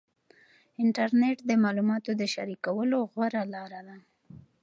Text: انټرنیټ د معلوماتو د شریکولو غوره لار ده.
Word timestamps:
انټرنیټ 0.83 1.37
د 1.45 1.51
معلوماتو 1.63 2.11
د 2.15 2.23
شریکولو 2.33 2.97
غوره 3.11 3.43
لار 3.53 3.71
ده. 3.87 3.97